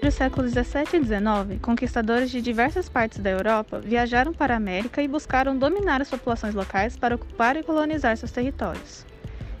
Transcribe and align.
Entre 0.00 0.08
os 0.08 0.14
séculos 0.14 0.52
17 0.54 0.96
e 0.96 1.00
19, 1.00 1.58
conquistadores 1.58 2.30
de 2.30 2.40
diversas 2.40 2.88
partes 2.88 3.18
da 3.18 3.28
Europa 3.28 3.80
viajaram 3.80 4.32
para 4.32 4.54
a 4.54 4.56
América 4.56 5.02
e 5.02 5.06
buscaram 5.06 5.54
dominar 5.54 6.00
as 6.00 6.08
populações 6.08 6.54
locais 6.54 6.96
para 6.96 7.16
ocupar 7.16 7.54
e 7.58 7.62
colonizar 7.62 8.16
seus 8.16 8.32
territórios. 8.32 9.04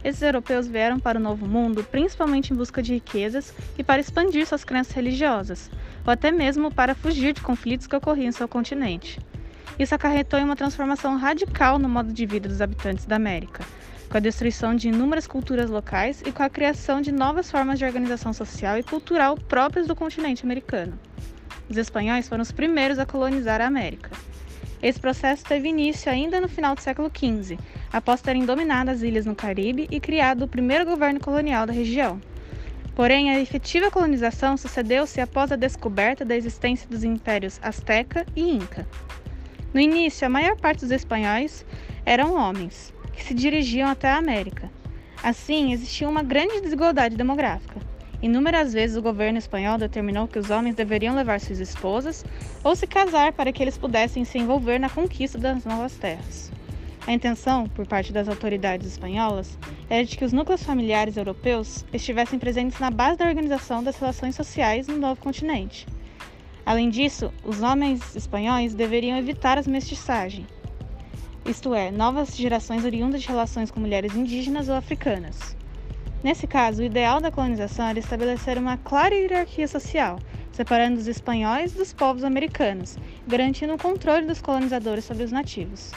Esses 0.02 0.22
europeus 0.22 0.66
vieram 0.66 0.98
para 0.98 1.18
o 1.18 1.22
Novo 1.22 1.46
Mundo 1.46 1.84
principalmente 1.84 2.54
em 2.54 2.56
busca 2.56 2.82
de 2.82 2.94
riquezas 2.94 3.52
e 3.76 3.84
para 3.84 4.00
expandir 4.00 4.46
suas 4.46 4.64
crenças 4.64 4.94
religiosas, 4.94 5.70
ou 6.06 6.10
até 6.10 6.32
mesmo 6.32 6.72
para 6.72 6.94
fugir 6.94 7.34
de 7.34 7.42
conflitos 7.42 7.86
que 7.86 7.96
ocorriam 7.96 8.28
em 8.28 8.32
seu 8.32 8.48
continente. 8.48 9.20
Isso 9.78 9.94
acarretou 9.94 10.40
em 10.40 10.44
uma 10.44 10.56
transformação 10.56 11.18
radical 11.18 11.78
no 11.78 11.86
modo 11.86 12.14
de 12.14 12.24
vida 12.24 12.48
dos 12.48 12.62
habitantes 12.62 13.04
da 13.04 13.16
América, 13.16 13.62
com 14.10 14.16
a 14.16 14.20
destruição 14.20 14.74
de 14.74 14.88
inúmeras 14.88 15.26
culturas 15.28 15.70
locais 15.70 16.20
e 16.26 16.32
com 16.32 16.42
a 16.42 16.50
criação 16.50 17.00
de 17.00 17.12
novas 17.12 17.48
formas 17.48 17.78
de 17.78 17.84
organização 17.84 18.32
social 18.32 18.76
e 18.76 18.82
cultural 18.82 19.36
próprias 19.36 19.86
do 19.86 19.94
continente 19.94 20.44
americano. 20.44 20.98
Os 21.68 21.76
espanhóis 21.76 22.28
foram 22.28 22.42
os 22.42 22.50
primeiros 22.50 22.98
a 22.98 23.06
colonizar 23.06 23.60
a 23.60 23.66
América. 23.66 24.10
Esse 24.82 24.98
processo 24.98 25.44
teve 25.44 25.68
início 25.68 26.10
ainda 26.10 26.40
no 26.40 26.48
final 26.48 26.74
do 26.74 26.80
século 26.80 27.08
XV, 27.08 27.56
após 27.92 28.20
terem 28.20 28.44
dominado 28.44 28.90
as 28.90 29.02
ilhas 29.02 29.26
no 29.26 29.36
Caribe 29.36 29.86
e 29.90 30.00
criado 30.00 30.42
o 30.42 30.48
primeiro 30.48 30.84
governo 30.84 31.20
colonial 31.20 31.64
da 31.64 31.72
região. 31.72 32.20
Porém, 32.96 33.30
a 33.30 33.38
efetiva 33.38 33.92
colonização 33.92 34.56
sucedeu-se 34.56 35.20
após 35.20 35.52
a 35.52 35.56
descoberta 35.56 36.24
da 36.24 36.34
existência 36.34 36.88
dos 36.88 37.04
impérios 37.04 37.60
Azteca 37.62 38.26
e 38.34 38.50
Inca. 38.50 38.88
No 39.72 39.80
início, 39.80 40.26
a 40.26 40.30
maior 40.30 40.56
parte 40.56 40.80
dos 40.80 40.90
espanhóis 40.90 41.64
eram 42.04 42.34
homens, 42.34 42.92
que 43.12 43.22
se 43.22 43.34
dirigiam 43.34 43.88
até 43.88 44.08
a 44.08 44.16
América. 44.16 44.70
Assim, 45.22 45.72
existia 45.72 46.08
uma 46.08 46.22
grande 46.22 46.60
desigualdade 46.60 47.16
demográfica. 47.16 47.80
Inúmeras 48.22 48.72
vezes 48.72 48.96
o 48.96 49.02
governo 49.02 49.38
espanhol 49.38 49.78
determinou 49.78 50.28
que 50.28 50.38
os 50.38 50.50
homens 50.50 50.74
deveriam 50.74 51.14
levar 51.14 51.40
suas 51.40 51.58
esposas 51.58 52.24
ou 52.62 52.76
se 52.76 52.86
casar 52.86 53.32
para 53.32 53.52
que 53.52 53.62
eles 53.62 53.78
pudessem 53.78 54.24
se 54.24 54.38
envolver 54.38 54.78
na 54.78 54.90
conquista 54.90 55.38
das 55.38 55.64
novas 55.64 55.96
terras. 55.96 56.52
A 57.06 57.12
intenção, 57.12 57.66
por 57.66 57.86
parte 57.86 58.12
das 58.12 58.28
autoridades 58.28 58.86
espanholas, 58.86 59.58
era 59.88 60.04
de 60.04 60.16
que 60.16 60.24
os 60.24 60.34
núcleos 60.34 60.62
familiares 60.62 61.16
europeus 61.16 61.84
estivessem 61.92 62.38
presentes 62.38 62.78
na 62.78 62.90
base 62.90 63.16
da 63.16 63.26
organização 63.26 63.82
das 63.82 63.98
relações 63.98 64.34
sociais 64.36 64.86
no 64.86 64.98
novo 64.98 65.20
continente. 65.20 65.86
Além 66.64 66.90
disso, 66.90 67.32
os 67.42 67.62
homens 67.62 68.14
espanhóis 68.14 68.74
deveriam 68.74 69.16
evitar 69.16 69.56
a 69.58 69.62
mestiçagem, 69.62 70.46
isto 71.44 71.74
é, 71.74 71.90
novas 71.90 72.36
gerações 72.36 72.84
oriundas 72.84 73.22
de 73.22 73.28
relações 73.28 73.70
com 73.70 73.80
mulheres 73.80 74.14
indígenas 74.14 74.68
ou 74.68 74.74
africanas. 74.74 75.56
Nesse 76.22 76.46
caso, 76.46 76.82
o 76.82 76.84
ideal 76.84 77.20
da 77.20 77.30
colonização 77.30 77.86
era 77.86 77.98
estabelecer 77.98 78.58
uma 78.58 78.76
clara 78.76 79.14
hierarquia 79.14 79.66
social, 79.66 80.18
separando 80.52 80.98
os 80.98 81.08
espanhóis 81.08 81.72
dos 81.72 81.92
povos 81.94 82.24
americanos, 82.24 82.98
garantindo 83.26 83.74
o 83.74 83.78
controle 83.78 84.26
dos 84.26 84.42
colonizadores 84.42 85.04
sobre 85.04 85.24
os 85.24 85.32
nativos. 85.32 85.92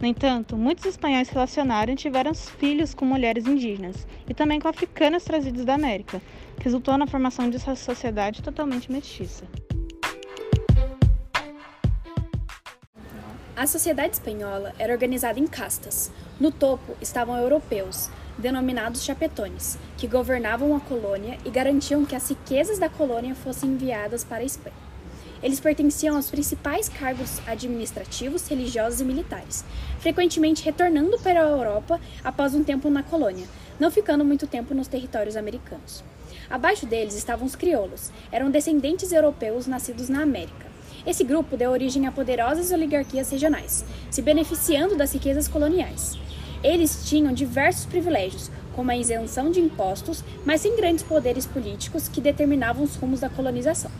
No 0.00 0.06
entanto, 0.06 0.56
muitos 0.56 0.84
espanhóis 0.84 1.28
relacionaram 1.28 1.92
e 1.92 1.96
tiveram 1.96 2.34
filhos 2.34 2.94
com 2.94 3.04
mulheres 3.04 3.46
indígenas 3.46 4.06
e 4.28 4.34
também 4.34 4.60
com 4.60 4.68
africanas 4.68 5.24
trazidas 5.24 5.64
da 5.64 5.74
América, 5.74 6.20
que 6.56 6.64
resultou 6.64 6.96
na 6.96 7.06
formação 7.06 7.48
de 7.48 7.56
uma 7.56 7.76
sociedade 7.76 8.42
totalmente 8.42 8.90
mestiça. 8.90 9.44
A 13.58 13.66
sociedade 13.66 14.12
espanhola 14.12 14.72
era 14.78 14.92
organizada 14.92 15.40
em 15.40 15.46
castas. 15.48 16.12
No 16.38 16.52
topo 16.52 16.96
estavam 17.00 17.36
europeus, 17.36 18.08
denominados 18.38 19.02
chapetones, 19.02 19.76
que 19.96 20.06
governavam 20.06 20.76
a 20.76 20.80
colônia 20.80 21.36
e 21.44 21.50
garantiam 21.50 22.04
que 22.04 22.14
as 22.14 22.28
riquezas 22.28 22.78
da 22.78 22.88
colônia 22.88 23.34
fossem 23.34 23.70
enviadas 23.70 24.22
para 24.22 24.42
a 24.42 24.46
Espanha. 24.46 24.76
Eles 25.42 25.58
pertenciam 25.58 26.14
aos 26.14 26.30
principais 26.30 26.88
cargos 26.88 27.40
administrativos, 27.48 28.46
religiosos 28.46 29.00
e 29.00 29.04
militares, 29.04 29.64
frequentemente 29.98 30.64
retornando 30.64 31.18
para 31.18 31.44
a 31.44 31.48
Europa 31.48 32.00
após 32.22 32.54
um 32.54 32.62
tempo 32.62 32.88
na 32.88 33.02
colônia, 33.02 33.48
não 33.80 33.90
ficando 33.90 34.24
muito 34.24 34.46
tempo 34.46 34.72
nos 34.72 34.86
territórios 34.86 35.36
americanos. 35.36 36.04
Abaixo 36.48 36.86
deles 36.86 37.16
estavam 37.16 37.44
os 37.44 37.56
crioulos, 37.56 38.12
eram 38.30 38.52
descendentes 38.52 39.10
europeus 39.10 39.66
nascidos 39.66 40.08
na 40.08 40.22
América. 40.22 40.67
Esse 41.08 41.24
grupo 41.24 41.56
deu 41.56 41.70
origem 41.70 42.06
a 42.06 42.12
poderosas 42.12 42.70
oligarquias 42.70 43.30
regionais, 43.30 43.82
se 44.10 44.20
beneficiando 44.20 44.94
das 44.94 45.10
riquezas 45.10 45.48
coloniais. 45.48 46.18
Eles 46.62 47.08
tinham 47.08 47.32
diversos 47.32 47.86
privilégios, 47.86 48.50
como 48.76 48.90
a 48.90 48.96
isenção 48.96 49.50
de 49.50 49.58
impostos, 49.58 50.22
mas 50.44 50.60
sem 50.60 50.76
grandes 50.76 51.02
poderes 51.02 51.46
políticos 51.46 52.08
que 52.08 52.20
determinavam 52.20 52.84
os 52.84 52.94
rumos 52.96 53.20
da 53.20 53.30
colonização. 53.30 53.90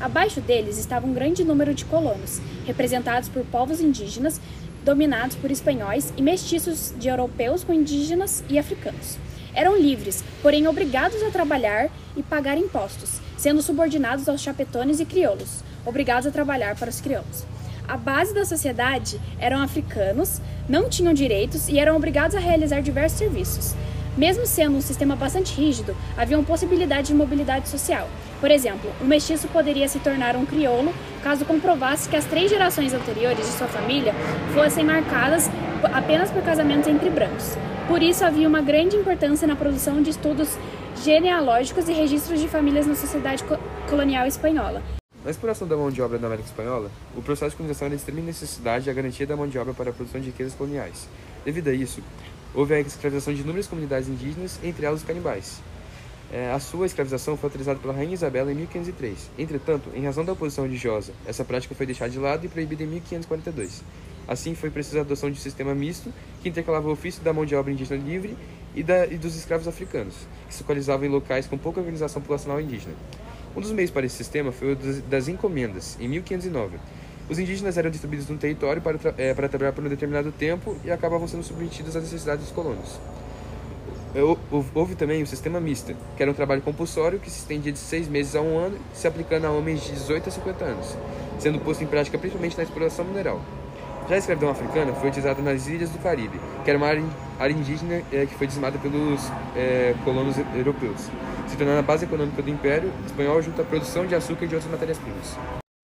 Abaixo 0.00 0.40
deles 0.40 0.78
estava 0.78 1.06
um 1.06 1.14
grande 1.14 1.44
número 1.44 1.72
de 1.72 1.84
colonos, 1.84 2.40
representados 2.66 3.28
por 3.28 3.44
povos 3.44 3.80
indígenas, 3.80 4.40
dominados 4.84 5.36
por 5.36 5.52
espanhóis 5.52 6.12
e 6.16 6.22
mestiços 6.22 6.92
de 6.98 7.06
europeus 7.06 7.62
com 7.62 7.72
indígenas 7.72 8.42
e 8.48 8.58
africanos. 8.58 9.16
Eram 9.54 9.78
livres, 9.78 10.24
porém 10.42 10.66
obrigados 10.66 11.22
a 11.22 11.30
trabalhar 11.30 11.88
e 12.16 12.22
pagar 12.24 12.58
impostos, 12.58 13.20
sendo 13.36 13.62
subordinados 13.62 14.28
aos 14.28 14.40
chapetones 14.40 14.98
e 14.98 15.04
crioulos, 15.04 15.62
obrigados 15.84 16.26
a 16.26 16.30
trabalhar 16.30 16.76
para 16.76 16.90
os 16.90 17.00
crioulos. 17.00 17.44
A 17.86 17.96
base 17.96 18.34
da 18.34 18.44
sociedade 18.44 19.18
eram 19.40 19.62
africanos, 19.62 20.40
não 20.68 20.88
tinham 20.88 21.14
direitos 21.14 21.68
e 21.68 21.78
eram 21.78 21.96
obrigados 21.96 22.36
a 22.36 22.38
realizar 22.38 22.80
diversos 22.80 23.18
serviços. 23.18 23.74
Mesmo 24.18 24.44
sendo 24.46 24.76
um 24.76 24.80
sistema 24.80 25.14
bastante 25.14 25.54
rígido, 25.54 25.96
haviam 26.16 26.42
possibilidades 26.42 27.08
de 27.08 27.14
mobilidade 27.14 27.68
social. 27.68 28.08
Por 28.40 28.50
exemplo, 28.50 28.90
um 29.00 29.06
mestiço 29.06 29.46
poderia 29.48 29.88
se 29.88 30.00
tornar 30.00 30.36
um 30.36 30.44
crioulo 30.44 30.92
caso 31.22 31.44
comprovasse 31.44 32.08
que 32.08 32.16
as 32.16 32.24
três 32.24 32.50
gerações 32.50 32.92
anteriores 32.92 33.46
de 33.46 33.52
sua 33.52 33.68
família 33.68 34.12
fossem 34.52 34.84
marcadas 34.84 35.48
apenas 35.94 36.30
por 36.30 36.42
casamentos 36.42 36.88
entre 36.88 37.08
brancos. 37.08 37.56
Por 37.86 38.02
isso, 38.02 38.24
havia 38.24 38.48
uma 38.48 38.60
grande 38.60 38.96
importância 38.96 39.46
na 39.46 39.56
produção 39.56 40.02
de 40.02 40.10
estudos 40.10 40.58
genealógicos 41.02 41.88
e 41.88 41.92
registros 41.92 42.40
de 42.40 42.48
famílias 42.48 42.86
na 42.86 42.94
sociedade 42.94 43.44
colonial 43.88 44.26
espanhola. 44.26 44.82
Na 45.28 45.32
exploração 45.32 45.68
da 45.68 45.76
mão 45.76 45.90
de 45.90 46.00
obra 46.00 46.18
na 46.18 46.26
América 46.26 46.48
Espanhola, 46.48 46.90
o 47.14 47.20
processo 47.20 47.50
de 47.50 47.56
colonização 47.56 47.84
era 47.84 47.94
de 47.94 48.00
extrema 48.00 48.22
necessidade 48.22 48.88
e 48.88 48.90
a 48.90 48.94
garantia 48.94 49.26
da 49.26 49.36
mão 49.36 49.46
de 49.46 49.58
obra 49.58 49.74
para 49.74 49.90
a 49.90 49.92
produção 49.92 50.18
de 50.18 50.28
riquezas 50.28 50.54
coloniais. 50.54 51.06
Devido 51.44 51.68
a 51.68 51.74
isso, 51.74 52.02
houve 52.54 52.72
a 52.72 52.80
escravização 52.80 53.34
de 53.34 53.42
inúmeras 53.42 53.66
comunidades 53.66 54.08
indígenas, 54.08 54.58
entre 54.64 54.86
elas 54.86 55.00
os 55.00 55.06
canibais. 55.06 55.60
É, 56.32 56.50
a 56.50 56.58
sua 56.58 56.86
escravização 56.86 57.36
foi 57.36 57.48
autorizada 57.48 57.78
pela 57.78 57.92
Rainha 57.92 58.14
Isabela 58.14 58.50
em 58.50 58.54
1503. 58.54 59.30
Entretanto, 59.38 59.90
em 59.94 60.02
razão 60.02 60.24
da 60.24 60.32
oposição 60.32 60.64
religiosa, 60.64 61.12
essa 61.26 61.44
prática 61.44 61.74
foi 61.74 61.84
deixada 61.84 62.10
de 62.10 62.18
lado 62.18 62.46
e 62.46 62.48
proibida 62.48 62.82
em 62.82 62.86
1542. 62.86 63.84
Assim, 64.26 64.54
foi 64.54 64.70
preciso 64.70 64.96
a 64.96 65.02
adoção 65.02 65.30
de 65.30 65.38
um 65.38 65.42
sistema 65.42 65.74
misto 65.74 66.10
que 66.42 66.48
intercalava 66.48 66.88
o 66.88 66.92
ofício 66.92 67.22
da 67.22 67.34
mão 67.34 67.44
de 67.44 67.54
obra 67.54 67.70
indígena 67.70 68.02
livre 68.02 68.34
e, 68.74 68.82
da, 68.82 69.06
e 69.06 69.18
dos 69.18 69.36
escravos 69.36 69.68
africanos, 69.68 70.14
que 70.48 70.54
se 70.54 70.62
localizavam 70.62 71.06
em 71.06 71.10
locais 71.10 71.46
com 71.46 71.58
pouca 71.58 71.80
organização 71.80 72.22
populacional 72.22 72.58
indígena. 72.58 72.94
Um 73.56 73.60
dos 73.60 73.72
meios 73.72 73.90
para 73.90 74.06
esse 74.06 74.16
sistema 74.16 74.52
foi 74.52 74.72
o 74.72 74.76
das 75.08 75.28
encomendas, 75.28 75.96
em 76.00 76.08
1509. 76.08 76.78
Os 77.28 77.38
indígenas 77.38 77.76
eram 77.76 77.90
distribuídos 77.90 78.28
no 78.28 78.38
território 78.38 78.80
para, 78.80 78.98
é, 79.18 79.34
para 79.34 79.48
trabalhar 79.48 79.72
por 79.72 79.84
um 79.84 79.88
determinado 79.88 80.32
tempo 80.32 80.76
e 80.84 80.90
acabavam 80.90 81.28
sendo 81.28 81.42
submetidos 81.42 81.94
às 81.94 82.02
necessidades 82.02 82.44
dos 82.44 82.54
colonos. 82.54 82.98
É, 84.14 84.20
houve 84.74 84.94
também 84.94 85.22
o 85.22 85.26
sistema 85.26 85.60
mista, 85.60 85.94
que 86.16 86.22
era 86.22 86.30
um 86.30 86.34
trabalho 86.34 86.62
compulsório 86.62 87.18
que 87.18 87.30
se 87.30 87.40
estendia 87.40 87.70
de 87.70 87.78
seis 87.78 88.08
meses 88.08 88.34
a 88.34 88.40
um 88.40 88.58
ano, 88.58 88.78
se 88.94 89.06
aplicando 89.06 89.44
a 89.44 89.50
homens 89.50 89.82
de 89.84 89.92
18 89.92 90.28
a 90.28 90.32
50 90.32 90.64
anos, 90.64 90.96
sendo 91.38 91.58
posto 91.60 91.84
em 91.84 91.86
prática 91.86 92.16
principalmente 92.16 92.56
na 92.56 92.62
exploração 92.62 93.04
mineral. 93.04 93.42
Já 94.08 94.14
a 94.14 94.18
escravidão 94.18 94.48
africana 94.48 94.94
foi 94.94 95.10
utilizada 95.10 95.42
nas 95.42 95.66
ilhas 95.66 95.90
do 95.90 95.98
Caribe, 95.98 96.40
que 96.64 96.70
era 96.70 96.78
uma 96.78 96.86
área, 96.86 97.52
indígena 97.52 98.02
é, 98.10 98.24
que 98.24 98.34
foi 98.34 98.46
dizimada 98.46 98.78
pelos 98.78 99.20
é, 99.54 99.94
colonos 100.02 100.34
europeus 100.56 101.10
se 101.46 101.56
tornando 101.56 101.78
a 101.78 101.82
base 101.82 102.04
econômica 102.04 102.42
do 102.42 102.50
Império 102.50 102.92
Espanhol 103.04 103.42
junto 103.42 103.60
à 103.60 103.64
produção 103.64 104.06
de 104.06 104.14
açúcar 104.14 104.44
e 104.44 104.48
de 104.48 104.54
outras 104.54 104.70
matérias-primas. 104.70 105.34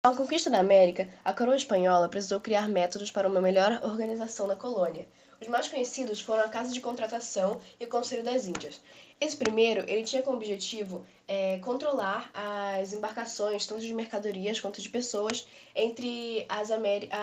Com 0.05 0.12
a 0.12 0.17
conquista 0.17 0.49
da 0.49 0.61
América, 0.61 1.08
a 1.25 1.32
coroa 1.32 1.56
espanhola 1.56 2.08
precisou 2.08 2.40
criar 2.40 2.69
métodos 2.69 3.11
para 3.11 3.29
uma 3.29 3.40
melhor 3.40 3.81
organização 3.82 4.46
da 4.46 4.56
colônia. 4.56 5.06
Os 5.40 5.49
mais 5.49 5.69
conhecidos 5.69 6.20
foram 6.20 6.44
a 6.44 6.49
Casa 6.49 6.73
de 6.73 6.81
Contratação 6.81 7.61
e 7.79 7.85
o 7.85 7.88
Conselho 7.88 8.23
das 8.23 8.46
Índias. 8.46 8.81
Esse 9.20 9.37
primeiro, 9.37 9.85
ele 9.88 10.05
tinha 10.05 10.23
como 10.23 10.37
objetivo 10.37 11.05
é, 11.28 11.58
controlar 11.58 12.31
as 12.32 12.93
embarcações, 12.93 13.67
tanto 13.67 13.81
de 13.81 13.93
mercadorias 13.93 14.61
quanto 14.61 14.81
de 14.81 14.88
pessoas, 14.88 15.46
entre 15.75 16.46
as 16.49 16.70
a 16.70 16.76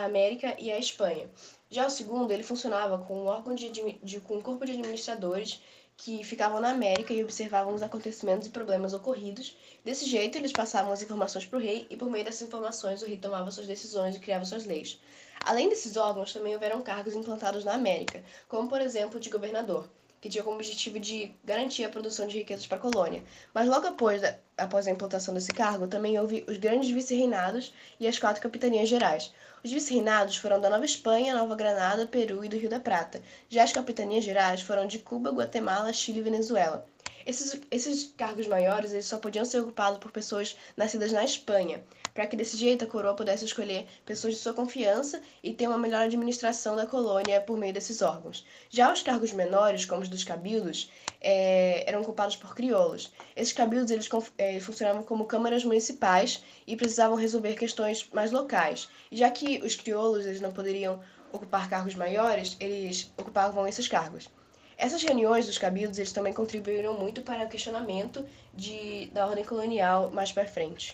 América 0.03 0.55
e 0.59 0.71
a 0.71 0.77
Espanha. 0.77 1.29
Já 1.69 1.88
o 1.88 1.89
segundo, 1.89 2.31
ele 2.31 2.44
funcionava 2.44 2.97
com 2.97 3.23
um 3.23 3.25
órgão 3.25 3.55
de, 3.55 3.69
de, 3.69 4.19
com 4.21 4.38
um 4.38 4.41
corpo 4.41 4.65
de 4.65 4.73
administradores 4.73 5.61
que 5.95 6.23
ficavam 6.23 6.59
na 6.59 6.71
América 6.71 7.13
e 7.13 7.23
observavam 7.23 7.73
os 7.73 7.83
acontecimentos 7.83 8.47
e 8.47 8.51
problemas 8.51 8.94
ocorridos. 8.94 9.55
Desse 9.85 10.05
jeito, 10.05 10.38
eles 10.38 10.51
passavam 10.51 10.91
as 10.91 11.01
informações 11.01 11.45
para 11.45 11.57
o 11.57 11.61
rei 11.61 11.88
e, 11.89 11.95
por 11.95 12.09
meio 12.09 12.25
dessas 12.25 12.47
informações, 12.47 13.01
o 13.01 13.05
rei 13.05 13.17
tomava 13.17 13.51
suas 13.51 13.67
decisões 13.67 14.15
e 14.15 14.19
criava 14.19 14.44
suas 14.44 14.65
leis. 14.65 15.00
Além 15.45 15.69
desses 15.69 15.95
órgãos, 15.95 16.33
também 16.33 16.53
houveram 16.53 16.81
cargos 16.81 17.15
implantados 17.15 17.63
na 17.63 17.73
América, 17.73 18.23
como, 18.47 18.67
por 18.67 18.81
exemplo, 18.81 19.19
de 19.19 19.29
governador. 19.29 19.88
Que 20.23 20.29
tinha 20.29 20.41
como 20.41 20.55
objetivo 20.55 21.01
de 21.01 21.35
garantir 21.43 21.83
a 21.83 21.89
produção 21.89 22.25
de 22.25 22.37
riquezas 22.37 22.65
para 22.65 22.77
a 22.77 22.79
colônia. 22.79 23.21
Mas 23.53 23.67
logo 23.67 23.87
após, 23.87 24.21
após 24.57 24.87
a 24.87 24.91
implantação 24.91 25.33
desse 25.33 25.51
cargo, 25.51 25.85
também 25.85 26.17
houve 26.17 26.45
os 26.47 26.55
grandes 26.55 26.89
vice-reinados 26.89 27.73
e 27.99 28.07
as 28.07 28.17
quatro 28.17 28.41
capitanias 28.41 28.87
gerais. 28.87 29.33
Os 29.61 29.69
vice-reinados 29.69 30.37
foram 30.37 30.61
da 30.61 30.69
Nova 30.69 30.85
Espanha, 30.85 31.35
Nova 31.35 31.57
Granada, 31.57 32.07
Peru 32.07 32.45
e 32.45 32.47
do 32.47 32.55
Rio 32.55 32.69
da 32.69 32.79
Prata. 32.79 33.21
Já 33.49 33.65
as 33.65 33.73
capitanias 33.73 34.23
gerais 34.23 34.61
foram 34.61 34.87
de 34.87 34.97
Cuba, 34.97 35.29
Guatemala, 35.29 35.91
Chile 35.91 36.19
e 36.19 36.23
Venezuela. 36.23 36.87
Esses, 37.25 37.61
esses 37.71 38.13
cargos 38.17 38.47
maiores 38.47 38.91
eles 38.91 39.05
só 39.05 39.17
podiam 39.17 39.45
ser 39.45 39.59
ocupados 39.61 39.99
por 39.99 40.11
pessoas 40.11 40.57
nascidas 40.75 41.11
na 41.11 41.23
Espanha, 41.23 41.83
para 42.13 42.27
que 42.27 42.35
desse 42.35 42.57
jeito 42.57 42.83
a 42.83 42.87
coroa 42.87 43.15
pudesse 43.15 43.45
escolher 43.45 43.87
pessoas 44.05 44.33
de 44.33 44.39
sua 44.39 44.53
confiança 44.53 45.21
e 45.41 45.53
ter 45.53 45.67
uma 45.67 45.77
melhor 45.77 46.01
administração 46.03 46.75
da 46.75 46.85
colônia 46.85 47.41
por 47.41 47.57
meio 47.57 47.73
desses 47.73 48.01
órgãos. 48.01 48.45
Já 48.69 48.91
os 48.91 49.01
cargos 49.01 49.31
menores, 49.31 49.85
como 49.85 50.01
os 50.01 50.09
dos 50.09 50.23
cabildos, 50.23 50.91
é, 51.21 51.89
eram 51.89 52.01
ocupados 52.01 52.35
por 52.35 52.53
crioulos. 52.53 53.11
Esses 53.35 53.53
cabildos 53.53 53.89
eles, 53.89 54.09
é, 54.37 54.59
funcionavam 54.59 55.03
como 55.03 55.25
câmaras 55.25 55.63
municipais 55.63 56.43
e 56.67 56.75
precisavam 56.75 57.15
resolver 57.15 57.55
questões 57.55 58.07
mais 58.11 58.31
locais. 58.31 58.89
Já 59.11 59.31
que 59.31 59.59
os 59.63 59.75
crioulos 59.75 60.25
eles 60.25 60.41
não 60.41 60.51
poderiam 60.51 61.01
ocupar 61.31 61.69
cargos 61.69 61.95
maiores, 61.95 62.55
eles 62.59 63.11
ocupavam 63.17 63.65
esses 63.67 63.87
cargos. 63.87 64.29
Essas 64.77 65.01
reuniões 65.03 65.45
dos 65.45 65.57
cabildos 65.57 65.97
eles 65.97 66.11
também 66.11 66.33
contribuíram 66.33 66.97
muito 66.97 67.21
para 67.21 67.45
o 67.45 67.49
questionamento 67.49 68.25
de, 68.53 69.07
da 69.13 69.25
ordem 69.27 69.43
colonial 69.45 70.11
mais 70.11 70.31
para 70.31 70.45
frente. 70.45 70.81